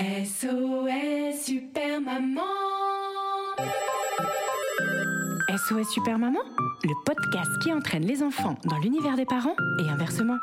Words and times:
SOS 0.00 1.44
Super 1.44 2.00
Maman 2.00 2.40
SOS 5.50 5.90
Super 5.92 6.18
Maman, 6.18 6.40
le 6.84 7.04
podcast 7.04 7.50
qui 7.62 7.70
entraîne 7.70 8.06
les 8.06 8.22
enfants 8.22 8.56
dans 8.64 8.78
l'univers 8.78 9.14
des 9.16 9.26
parents 9.26 9.56
et 9.78 9.90
inversement. 9.90 10.38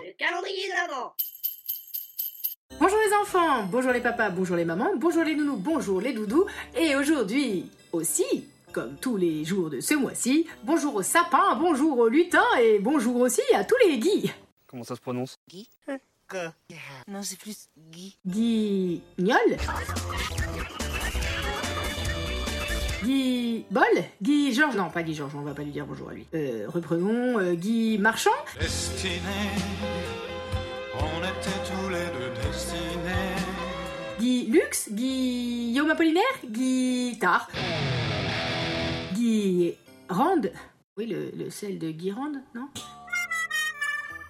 Le 0.00 0.16
calendrier 0.16 0.66
de 0.66 0.88
l'avant 0.88 1.12
Bonjour 2.80 2.98
les 3.06 3.14
enfants, 3.20 3.64
bonjour 3.70 3.92
les 3.92 4.00
papas, 4.00 4.30
bonjour 4.30 4.56
les 4.56 4.64
mamans, 4.64 4.92
bonjour 4.96 5.24
les 5.24 5.34
nounous, 5.34 5.58
bonjour 5.58 6.00
les 6.00 6.14
doudous, 6.14 6.46
et 6.74 6.96
aujourd'hui 6.96 7.70
aussi, 7.92 8.48
comme 8.72 8.96
tous 8.98 9.18
les 9.18 9.44
jours 9.44 9.68
de 9.68 9.80
ce 9.80 9.92
mois-ci, 9.92 10.46
bonjour 10.62 10.94
aux 10.94 11.02
sapins, 11.02 11.54
bonjour 11.60 11.98
aux 11.98 12.08
lutins 12.08 12.40
et 12.62 12.78
bonjour 12.78 13.20
aussi 13.20 13.42
à 13.54 13.62
tous 13.62 13.76
les 13.86 13.98
guis. 13.98 14.32
Comment 14.74 14.82
ça 14.82 14.96
se 14.96 15.00
prononce. 15.00 15.38
Guy. 15.48 15.68
Non, 17.06 17.22
c'est 17.22 17.38
plus 17.38 17.68
Guy. 17.92 18.18
Guignol. 18.26 19.38
Guy 23.04 23.66
Bol 23.70 23.84
Guy 24.20 24.52
Georges 24.52 24.74
Non, 24.74 24.90
pas 24.90 25.04
Guy 25.04 25.14
Georges, 25.14 25.36
on 25.36 25.42
va 25.42 25.54
pas 25.54 25.62
lui 25.62 25.70
dire 25.70 25.86
bonjour 25.86 26.08
à 26.10 26.14
lui. 26.14 26.26
Euh, 26.34 26.66
reprenons 26.66 27.38
euh, 27.38 27.54
Guy 27.54 27.98
Marchand. 27.98 28.30
Destinés, 28.58 29.20
on 30.98 31.20
était 31.20 31.70
tous 31.70 31.88
les 31.90 32.06
deux 32.18 32.34
destinés. 32.42 33.36
Guy 34.18 34.46
Lux. 34.46 34.90
Guillaume 34.90 35.90
Apollinaire. 35.90 36.24
Guy 36.44 37.16
Tard. 37.20 37.48
Guy 39.12 39.76
Rand. 40.08 40.42
Oui, 40.96 41.06
le, 41.06 41.30
le 41.30 41.48
sel 41.48 41.78
de 41.78 41.92
Guy 41.92 42.10
Rand, 42.10 42.32
non? 42.56 42.68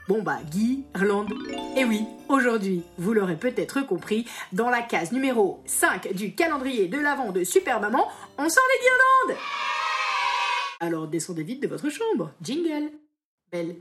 Bon 0.07 0.23
bah, 0.23 0.39
Guy 0.51 0.85
Irlande. 0.95 1.33
Et 1.77 1.85
oui, 1.85 2.05
aujourd'hui, 2.29 2.83
vous 2.99 3.15
l'aurez 3.15 3.37
peut-être 3.37 3.81
compris, 3.87 4.27
dans 4.53 4.69
la 4.69 4.83
case 4.83 5.13
numéro 5.13 5.63
5 5.65 6.13
du 6.13 6.35
calendrier 6.35 6.89
de 6.89 6.99
l'avant 6.99 7.33
de 7.33 7.43
Super 7.43 7.81
Maman, 7.81 8.07
on 8.37 8.49
sort 8.49 8.65
les 8.75 9.31
guirlandes 9.31 9.43
Alors 10.81 11.09
descendez 11.09 11.43
vite 11.43 11.63
de 11.63 11.69
votre 11.69 11.89
chambre. 11.89 12.33
Jingle 12.43 12.91
Belle. 13.51 13.77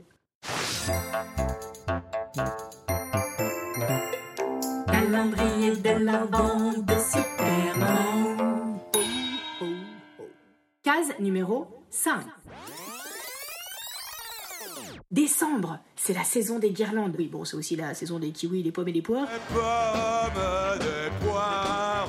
Calendrier 4.86 5.76
de 5.76 6.04
l'avant 6.04 6.72
de 6.72 6.94
Super 6.94 7.76
Maman. 7.76 8.80
Case 10.82 11.12
numéro 11.20 11.66
5. 11.90 12.22
Décembre, 15.14 15.78
c'est 15.94 16.12
la 16.12 16.24
saison 16.24 16.58
des 16.58 16.70
guirlandes. 16.70 17.14
Oui, 17.16 17.28
bon, 17.28 17.44
c'est 17.44 17.56
aussi 17.56 17.76
la 17.76 17.94
saison 17.94 18.18
des 18.18 18.32
kiwis, 18.32 18.64
des 18.64 18.72
pommes 18.72 18.88
et 18.88 18.92
des 18.92 19.00
poires. 19.00 19.28
Pommes, 19.52 20.78
des 20.80 21.24
poires. 21.24 22.08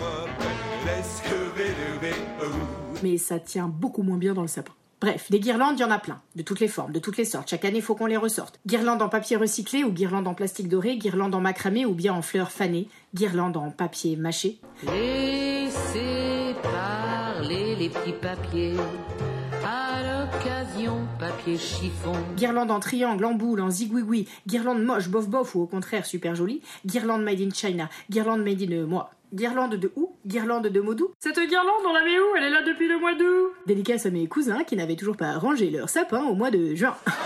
Mais 3.03 3.19
ça 3.19 3.37
tient 3.37 3.67
beaucoup 3.67 4.01
moins 4.01 4.17
bien 4.17 4.33
dans 4.33 4.41
le 4.41 4.47
sapin. 4.47 4.73
Bref, 4.99 5.29
des 5.29 5.39
guirlandes, 5.39 5.77
il 5.77 5.81
y 5.81 5.85
en 5.85 5.91
a 5.91 5.99
plein, 5.99 6.19
de 6.35 6.41
toutes 6.41 6.59
les 6.59 6.67
formes, 6.67 6.93
de 6.93 6.97
toutes 6.99 7.17
les 7.17 7.25
sortes. 7.25 7.47
Chaque 7.47 7.63
année, 7.63 7.77
il 7.77 7.83
faut 7.83 7.93
qu'on 7.93 8.07
les 8.07 8.17
ressorte. 8.17 8.59
Guirlandes 8.65 9.03
en 9.03 9.09
papier 9.09 9.35
recyclé 9.35 9.83
ou 9.83 9.91
guirlandes 9.91 10.27
en 10.27 10.33
plastique 10.33 10.67
doré, 10.67 10.97
guirlandes 10.97 11.35
en 11.35 11.41
macramé 11.41 11.85
ou 11.85 11.93
bien 11.93 12.15
en 12.15 12.23
fleurs 12.23 12.51
fanées, 12.51 12.87
guirlandes 13.13 13.57
en 13.57 13.69
papier 13.69 14.15
mâché. 14.15 14.57
Laissez 14.81 16.55
parler 16.63 17.75
les 17.75 17.89
petits 17.89 18.13
papiers. 18.13 18.77
Papier 21.19 21.57
chiffon. 21.57 22.13
Guirlande 22.37 22.69
en 22.69 22.79
triangle, 22.79 23.25
en 23.25 23.33
boule, 23.33 23.61
en 23.61 23.71
zigouigoui, 23.71 24.27
guirlande 24.45 24.83
moche, 24.83 25.09
bof 25.09 25.27
bof 25.27 25.55
ou 25.55 25.61
au 25.61 25.65
contraire 25.65 26.05
super 26.05 26.35
jolie, 26.35 26.61
guirlande 26.85 27.23
made 27.23 27.41
in 27.41 27.49
China, 27.51 27.89
guirlande 28.11 28.43
made 28.43 28.61
in 28.61 28.71
euh, 28.71 28.85
moi. 28.85 29.09
Guirlande 29.33 29.75
de 29.75 29.91
où? 29.95 30.15
Guirlande 30.27 30.67
de 30.67 30.81
Modou? 30.81 31.11
Cette 31.19 31.39
guirlande, 31.39 31.83
on 31.87 31.93
la 31.93 32.03
met 32.03 32.19
où? 32.19 32.35
Elle 32.37 32.43
est 32.43 32.49
là 32.51 32.61
depuis 32.61 32.87
le 32.87 32.99
mois 32.99 33.15
d'août. 33.15 33.51
Dédicace 33.65 34.05
à 34.05 34.11
mes 34.11 34.27
cousins 34.27 34.63
qui 34.63 34.75
n'avaient 34.75 34.95
toujours 34.95 35.17
pas 35.17 35.37
rangé 35.37 35.71
leur 35.71 35.89
sapin 35.89 36.23
au 36.23 36.35
mois 36.35 36.51
de 36.51 36.75
juin. 36.75 36.95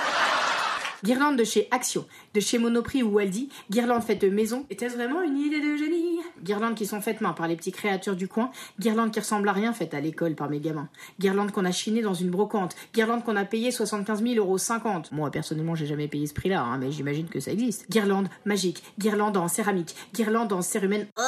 Guirlande 1.03 1.37
de 1.37 1.45
chez 1.45 1.69
Action, 1.71 2.05
de 2.33 2.41
chez 2.41 2.57
Monoprix 2.57 3.03
ou 3.03 3.19
Aldi, 3.19 3.47
guirlande 3.71 4.03
faite 4.03 4.23
maison. 4.23 4.65
Était-ce 4.69 4.95
vraiment 4.95 5.21
une 5.21 5.37
idée 5.37 5.61
de 5.61 5.77
génie? 5.77 6.19
Guirlandes 6.43 6.75
qui 6.75 6.85
sont 6.85 6.99
faites 6.99 7.21
main 7.21 7.31
par 7.31 7.47
les 7.47 7.55
petits 7.55 7.71
créateurs 7.71 8.17
du 8.17 8.27
coin, 8.27 8.51
guirlandes 8.81 9.11
qui 9.11 9.19
ressemblent 9.21 9.47
à 9.47 9.53
rien 9.53 9.71
faites 9.71 9.93
à 9.93 10.01
l'école 10.01 10.35
par 10.35 10.49
mes 10.49 10.59
gamins. 10.59 10.89
Guirlandes 11.17 11.51
qu'on 11.51 11.63
a 11.63 11.71
chinées 11.71 12.01
dans 12.01 12.13
une 12.13 12.29
brocante, 12.29 12.75
guirlandes 12.93 13.23
qu'on 13.23 13.37
a 13.37 13.45
payé 13.45 13.71
75 13.71 14.21
000 14.21 14.35
euros 14.35 14.57
50. 14.57 15.13
Moi 15.13 15.31
personnellement 15.31 15.73
j'ai 15.73 15.85
jamais 15.85 16.09
payé 16.09 16.27
ce 16.27 16.33
prix-là, 16.33 16.61
hein, 16.61 16.77
mais 16.77 16.91
j'imagine 16.91 17.29
que 17.29 17.39
ça 17.39 17.51
existe. 17.51 17.89
Guirlande 17.89 18.27
magique, 18.43 18.83
guirlande 18.99 19.37
en 19.37 19.47
céramique, 19.47 19.95
guirlande 20.13 20.51
en 20.51 20.61
cérumen. 20.61 21.07
Oh, 21.17 21.21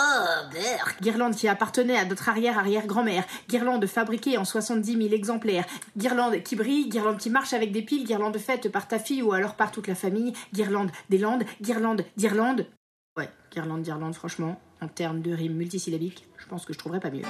beurre 0.51 0.95
Guirlande 1.01 1.35
qui 1.35 1.47
appartenait 1.47 1.97
à 1.97 2.03
notre 2.03 2.27
arrière-arrière-grand-mère. 2.27 3.23
Guirlande 3.47 3.85
fabriquée 3.85 4.38
en 4.38 4.43
70 4.43 4.97
000 4.97 5.13
exemplaires. 5.13 5.65
Guirlande 5.97 6.43
qui 6.43 6.57
brille, 6.57 6.89
guirlande 6.89 7.19
qui 7.19 7.29
marche 7.29 7.53
avec 7.53 7.71
des 7.71 7.81
piles, 7.81 8.05
guirlande 8.05 8.38
faite 8.38 8.69
par 8.69 8.89
ta 8.89 8.99
fille 8.99 9.21
ou 9.21 9.31
alors 9.31 9.55
par 9.61 9.72
toute 9.72 9.85
la 9.85 9.94
famille. 9.94 10.33
Guirlande 10.55 10.89
des 11.11 11.19
Landes, 11.19 11.44
guirlande 11.61 12.03
d'Irlande. 12.17 12.66
Ouais, 13.16 13.29
guirlande 13.53 13.83
d'Irlande, 13.83 14.16
franchement, 14.16 14.59
en 14.81 14.88
termes 14.88 15.22
de 15.22 15.31
rimes 15.31 15.53
multisyllabiques, 15.53 16.25
je 16.39 16.47
pense 16.47 16.66
que 16.66 16.73
je 16.73 16.79
trouverais 16.79 16.99
pas 16.99 17.11
mieux. 17.11 17.22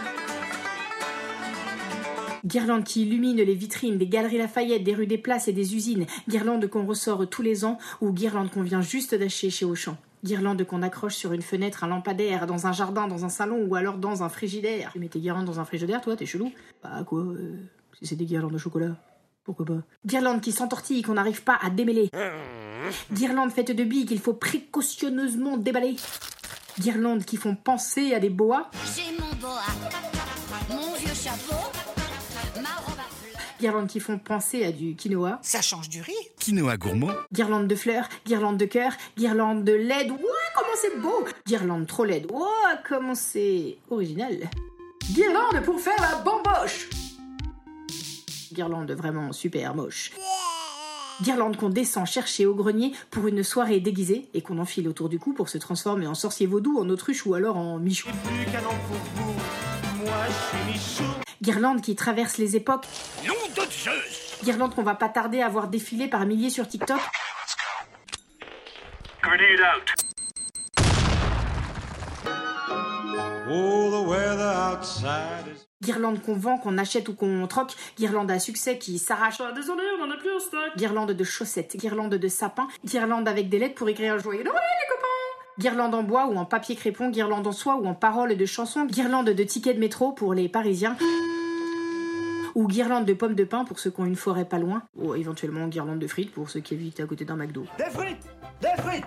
Guirlande 2.45 2.85
qui 2.85 3.01
illumine 3.01 3.35
les 3.35 3.53
vitrines 3.53 3.97
des 3.97 4.07
galeries 4.07 4.37
Lafayette, 4.37 4.85
des 4.85 4.93
rues 4.93 5.07
des 5.07 5.17
places 5.17 5.49
et 5.49 5.51
des 5.51 5.75
usines. 5.75 6.05
Guirlande 6.29 6.67
qu'on 6.67 6.85
ressort 6.85 7.29
tous 7.29 7.41
les 7.41 7.65
ans 7.65 7.77
ou 7.99 8.13
guirlande 8.13 8.49
qu'on 8.49 8.63
vient 8.63 8.81
juste 8.81 9.13
d'acheter 9.13 9.49
chez 9.49 9.65
Auchan. 9.65 9.97
Guirlande 10.23 10.63
qu'on 10.63 10.83
accroche 10.83 11.15
sur 11.15 11.33
une 11.33 11.41
fenêtre, 11.41 11.83
un 11.83 11.87
lampadaire, 11.87 12.47
dans 12.47 12.65
un 12.65 12.71
jardin, 12.71 13.09
dans 13.09 13.25
un 13.25 13.29
salon 13.29 13.67
ou 13.67 13.75
alors 13.75 13.97
dans 13.97 14.23
un 14.23 14.29
frigidaire. 14.29 14.91
Tu 14.93 14.99
mets 14.99 15.09
tes 15.09 15.19
guirlandes 15.19 15.47
dans 15.47 15.59
un 15.59 15.65
frigidaire, 15.65 15.99
toi, 15.99 16.15
t'es 16.15 16.25
chelou? 16.25 16.49
Bah 16.81 17.03
quoi 17.05 17.23
euh, 17.23 17.57
Si 17.99 18.07
c'est 18.07 18.15
des 18.15 18.25
guirlandes 18.25 18.53
de 18.53 18.57
chocolat, 18.57 18.95
pourquoi 19.43 19.65
pas 19.65 19.81
Guirlande 20.05 20.41
qui 20.41 20.51
s'entortille 20.51 21.01
qu'on 21.01 21.13
n'arrive 21.15 21.43
pas 21.43 21.57
à 21.61 21.69
démêler. 21.69 22.09
Guirlande 23.11 23.51
faite 23.51 23.71
de 23.71 23.83
billes 23.83 24.05
qu'il 24.05 24.19
faut 24.19 24.33
précautionneusement 24.33 25.57
déballer. 25.57 25.95
Guirlandes 26.79 27.25
qui 27.25 27.37
font 27.37 27.55
penser 27.55 28.13
à 28.13 28.19
des 28.19 28.29
boas. 28.29 28.69
J'ai 28.95 29.17
mon 29.19 29.33
boa, 29.35 29.61
mon 30.69 30.93
vieux 30.95 31.13
chapeau, 31.13 31.55
ma 32.55 32.69
robe 32.85 32.99
à 32.99 33.09
fleurs. 33.09 33.41
Guirlandes 33.59 33.87
qui 33.87 33.99
font 33.99 34.17
penser 34.19 34.63
à 34.63 34.71
du 34.71 34.95
quinoa. 34.95 35.39
Ça 35.41 35.61
change 35.61 35.89
du 35.89 36.01
riz 36.01 36.13
Quinoa 36.39 36.77
gourmand 36.77 37.11
Guirlande 37.33 37.67
de 37.67 37.75
fleurs, 37.75 38.07
guirlande 38.25 38.57
de 38.57 38.65
cœur, 38.65 38.93
guirlande 39.17 39.63
de 39.63 39.73
LED. 39.73 40.11
Ouah, 40.11 40.17
comment 40.55 40.75
c'est 40.75 40.97
beau 40.99 41.25
Guirlande 41.47 41.87
trop 41.87 42.05
LED. 42.05 42.31
Ouah, 42.31 42.77
comment 42.87 43.15
c'est 43.15 43.77
original. 43.89 44.37
Guirlande 45.11 45.61
pour 45.65 45.79
faire 45.79 45.99
la 45.99 46.17
bamboche. 46.23 46.89
Guirlande 48.53 48.91
vraiment 48.91 49.31
super 49.31 49.75
moche. 49.75 50.11
Guirlande 51.21 51.55
qu'on 51.57 51.69
descend 51.69 52.07
chercher 52.07 52.45
au 52.45 52.55
grenier 52.55 52.93
pour 53.11 53.27
une 53.27 53.43
soirée 53.43 53.79
déguisée 53.79 54.29
et 54.33 54.41
qu'on 54.41 54.57
enfile 54.57 54.87
autour 54.87 55.07
du 55.07 55.19
cou 55.19 55.33
pour 55.33 55.49
se 55.49 55.57
transformer 55.57 56.07
en 56.07 56.15
sorcier 56.15 56.47
vaudou, 56.47 56.79
en 56.79 56.89
autruche 56.89 57.25
ou 57.25 57.33
alors 57.35 57.57
en 57.57 57.77
michou. 57.77 58.09
Plus 58.25 58.45
qu'un 58.51 58.65
an 58.65 58.75
pour 58.87 58.97
vous, 59.15 59.33
moi 60.03 60.15
je 60.27 60.57
suis 60.57 60.71
Michou. 61.03 61.13
Guirlande 61.41 61.81
qui 61.81 61.95
traverse 61.95 62.37
les 62.37 62.55
époques. 62.55 62.85
Nom 63.27 63.33
de 63.55 63.71
Zeus 63.71 64.39
Guirlande 64.43 64.73
qu'on 64.73 64.83
va 64.83 64.95
pas 64.95 65.09
tarder 65.09 65.41
à 65.41 65.49
voir 65.49 65.67
défiler 65.67 66.07
par 66.07 66.25
milliers 66.25 66.49
sur 66.49 66.67
TikTok. 66.67 66.99
Grenade 69.21 69.59
out 69.61 69.93
Oh, 73.53 73.91
the 73.91 74.09
weather 74.09 74.47
outside 74.47 75.47
is 75.53 75.65
Guirlande 75.81 76.21
qu'on 76.21 76.35
vend, 76.35 76.57
qu'on 76.57 76.77
achète 76.77 77.09
ou 77.09 77.13
qu'on 77.15 77.47
troque. 77.47 77.73
Guirlande 77.97 78.29
à 78.31 78.39
succès 78.39 78.77
qui 78.77 78.99
s'arrache. 78.99 79.41
Ah, 79.41 79.51
désolé, 79.53 79.81
on 79.99 80.03
en 80.05 80.11
a 80.11 80.17
plus 80.17 80.31
en 80.31 80.39
stock. 80.39 80.59
Guirlande 80.77 81.11
de 81.11 81.23
chaussettes, 81.23 81.75
guirlande 81.77 82.13
de 82.15 82.27
sapins, 82.27 82.67
guirlande 82.85 83.27
avec 83.27 83.49
des 83.49 83.57
lettres 83.59 83.75
pour 83.75 83.89
écrire 83.89 84.19
joyeux 84.19 84.43
Noël, 84.43 84.61
les 84.61 84.93
copains. 84.93 85.59
Guirlande 85.59 85.95
en 85.95 86.03
bois 86.03 86.27
ou 86.27 86.37
en 86.37 86.45
papier 86.45 86.75
crépon, 86.75 87.09
guirlande 87.09 87.47
en 87.47 87.51
soie 87.51 87.75
ou 87.77 87.87
en 87.87 87.93
paroles 87.95 88.35
de 88.37 88.45
chansons, 88.45 88.85
guirlande 88.85 89.29
de 89.31 89.43
tickets 89.43 89.75
de 89.75 89.79
métro 89.79 90.11
pour 90.11 90.33
les 90.33 90.49
Parisiens. 90.49 90.95
ou 92.53 92.67
guirlande 92.67 93.05
de 93.05 93.13
pommes 93.13 93.35
de 93.35 93.43
pin 93.43 93.63
pour 93.65 93.79
ceux 93.79 93.89
qui 93.91 94.01
ont 94.01 94.05
une 94.05 94.15
forêt 94.15 94.45
pas 94.45 94.59
loin, 94.59 94.83
ou 94.97 95.15
éventuellement 95.15 95.67
guirlande 95.67 95.99
de 95.99 96.07
frites 96.07 96.31
pour 96.31 96.49
ceux 96.49 96.59
qui 96.59 96.73
habitent 96.75 96.99
à 96.99 97.05
côté 97.05 97.25
d'un 97.25 97.35
McDo. 97.37 97.65
Des 97.77 97.85
frites 97.85 98.17
Des 98.61 98.81
frites 98.81 99.05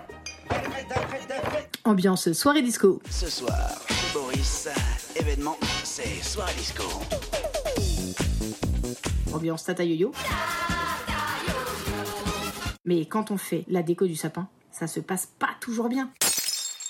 Des 0.49 0.55
frites, 0.55 0.87
des 0.89 0.95
frites, 0.95 1.27
des 1.27 1.49
frites 1.49 1.79
Ambiance 1.85 2.33
soirée 2.33 2.63
disco. 2.63 2.99
Ce 3.09 3.29
soir, 3.29 3.53
chez 3.87 4.13
Boris, 4.13 4.67
événement, 5.25 5.57
c'est 5.83 6.21
soirée 6.23 6.53
disco. 6.53 6.83
Ambiance 9.33 9.63
tata 9.63 9.83
yo-yo. 9.83 10.11
Mais 12.85 13.05
quand 13.07 13.31
on 13.31 13.37
fait 13.37 13.65
la 13.67 13.81
déco 13.81 14.05
du 14.05 14.15
sapin, 14.15 14.47
ça 14.71 14.85
se 14.87 14.99
passe 14.99 15.25
pas 15.25 15.55
toujours 15.59 15.89
bien. 15.89 16.11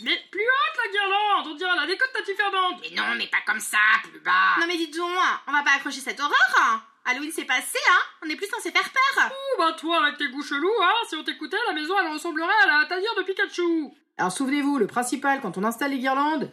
Mais 0.03 0.17
plus 0.29 0.41
haute 0.41 0.77
la 0.83 0.91
guirlande 0.91 1.53
On 1.53 1.55
dirait 1.55 1.75
la 1.77 1.87
déco 1.87 2.03
de 2.05 2.19
Tati 2.19 2.35
Fernande 2.35 2.81
Mais 2.81 2.93
non, 2.93 3.15
mais 3.17 3.27
pas 3.27 3.37
comme 3.47 3.61
ça, 3.61 3.77
plus 4.03 4.19
bas. 4.19 4.59
Non 4.59 4.67
mais 4.67 4.75
dites 4.75 4.93
donc, 4.97 5.09
on 5.47 5.51
va 5.53 5.63
pas 5.63 5.75
accrocher 5.77 6.01
cette 6.01 6.19
horreur 6.19 6.55
hein. 6.59 6.81
Halloween 7.05 7.31
c'est 7.33 7.45
passé, 7.45 7.77
hein 7.89 8.01
On 8.25 8.29
est 8.29 8.35
plus 8.35 8.47
censé 8.47 8.71
faire 8.71 8.83
peur 8.83 9.31
Ouh, 9.31 9.57
bah 9.57 9.73
toi 9.79 10.03
avec 10.03 10.17
tes 10.17 10.27
goûts 10.27 10.43
chelous, 10.43 10.81
hein 10.83 11.05
Si 11.07 11.15
on 11.15 11.23
t'écoutait, 11.23 11.55
la 11.67 11.73
maison 11.73 11.93
elle 11.97 12.11
ressemblerait 12.11 12.49
à 12.65 12.81
la 12.81 12.85
tanière 12.87 13.15
de 13.17 13.23
Pikachu 13.23 13.87
Alors 14.17 14.33
souvenez-vous, 14.33 14.77
le 14.79 14.87
principal 14.87 15.39
quand 15.39 15.57
on 15.57 15.63
installe 15.63 15.91
les 15.91 15.99
guirlandes, 15.99 16.51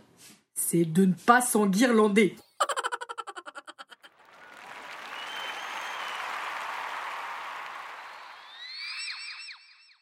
c'est 0.54 0.84
de 0.84 1.04
ne 1.06 1.14
pas 1.14 1.40
s'enguirlander. 1.40 2.36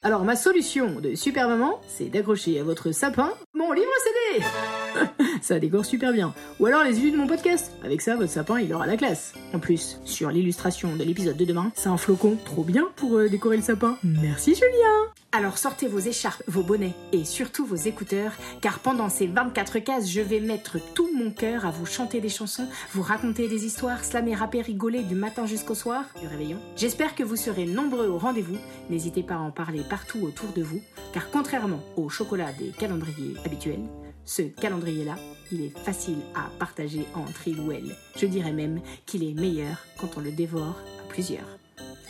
Alors 0.03 0.25
ma 0.25 0.35
solution 0.35 0.99
de 0.99 1.15
super 1.15 1.47
maman, 1.47 1.81
c'est 1.87 2.07
d'accrocher 2.07 2.59
à 2.59 2.65
votre 2.65 2.91
sapin 2.91 3.35
mon 3.53 3.71
livre 3.73 3.93
CD 4.03 4.45
Ça 5.41 5.59
décore 5.59 5.85
super 5.85 6.13
bien. 6.13 6.35
Ou 6.59 6.67
alors 6.67 6.85
les 6.85 6.93
vues 6.93 7.11
de 7.11 7.17
mon 7.17 7.27
podcast. 7.27 7.73
Avec 7.83 8.01
ça, 8.01 8.17
votre 8.17 8.31
sapin, 8.31 8.61
il 8.61 8.73
aura 8.73 8.87
la 8.87 8.97
classe. 8.97 9.33
En 9.55 9.59
plus, 9.59 9.99
sur 10.05 10.31
l'illustration 10.31 10.97
de 10.97 11.05
l'épisode 11.05 11.37
de 11.37 11.45
demain, 11.45 11.73
c'est 11.75 11.89
un 11.89 11.97
flocon 11.97 12.37
trop 12.45 12.65
bien 12.65 12.89
pour 12.97 13.17
euh, 13.17 13.29
décorer 13.29 13.57
le 13.57 13.63
sapin. 13.63 13.97
Merci 14.03 14.55
Julien 14.55 15.13
Alors 15.33 15.59
sortez 15.59 15.89
vos 15.89 15.99
écharpes, 15.99 16.43
vos 16.47 16.63
bonnets 16.63 16.95
et 17.13 17.25
surtout 17.25 17.65
vos 17.65 17.77
écouteurs, 17.77 18.33
car 18.61 18.81
pendant 18.81 19.09
ces 19.09 19.27
24 19.27 19.79
cases, 19.79 20.11
je 20.11 20.21
vais 20.21 20.41
mettre 20.41 20.79
tout 20.95 21.09
mon 21.17 21.31
cœur 21.31 21.65
à 21.65 21.71
vous 21.71 21.87
chanter 21.87 22.21
des 22.21 22.29
chansons, 22.29 22.69
vous 22.93 23.03
raconter 23.03 23.49
des 23.49 23.65
histoires, 23.65 24.05
slammer, 24.05 24.35
rapper, 24.35 24.63
rigoler 24.63 25.03
du 25.03 25.15
matin 25.15 25.47
jusqu'au 25.47 25.75
soir, 25.75 26.05
du 26.21 26.27
réveillon. 26.27 26.59
J'espère 26.77 27.15
que 27.15 27.23
vous 27.23 27.37
serez 27.37 27.65
nombreux 27.65 28.09
au 28.09 28.19
rendez-vous. 28.19 28.59
N'hésitez 28.91 29.23
pas 29.23 29.35
à 29.35 29.39
en 29.39 29.51
parler 29.51 29.83
partout 29.89 30.21
autour 30.23 30.53
de 30.53 30.63
vous, 30.63 30.83
car 31.13 31.31
contrairement 31.31 31.81
au 31.97 32.09
chocolat 32.09 32.53
des 32.53 32.69
calendriers 32.79 33.35
habituels, 33.45 33.83
ce 34.25 34.43
calendrier-là, 34.43 35.17
il 35.53 35.65
est 35.65 35.79
facile 35.79 36.19
à 36.35 36.51
partager 36.59 37.07
entre 37.15 37.49
il 37.49 37.61
ou 37.61 37.73
elle. 37.73 37.97
Je 38.17 38.27
dirais 38.27 38.53
même 38.53 38.81
qu'il 39.07 39.25
est 39.25 39.35
meilleur 39.35 39.85
quand 39.99 40.17
on 40.17 40.21
le 40.21 40.33
dévore 40.33 40.77
à 41.01 41.09
plusieurs. 41.09 41.59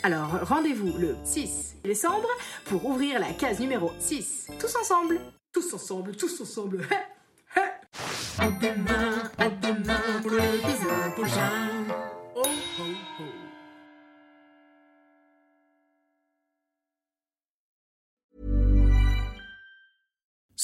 Alors 0.03 0.47
rendez-vous 0.47 0.97
le 0.97 1.15
6 1.23 1.77
décembre 1.83 2.27
pour 2.65 2.85
ouvrir 2.85 3.19
la 3.19 3.33
case 3.33 3.59
numéro 3.59 3.91
6. 3.99 4.51
Tous 4.59 4.75
ensemble 4.75 5.19
Tous 5.53 5.73
ensemble, 5.73 6.15
tous 6.15 6.41
ensemble 6.41 6.87
À 8.39 8.47
demain, 8.47 9.23
à 9.37 9.49
demain 9.49 10.01
pour 10.23 10.31
l'épisode 10.31 11.15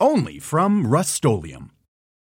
Only 0.00 0.40
from 0.40 0.86
Rust 0.86 1.14